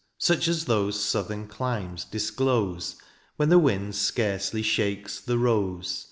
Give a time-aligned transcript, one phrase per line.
[0.17, 2.95] Such as those southern climes disclose.
[3.37, 5.99] When the wind scarcely shakes the rose.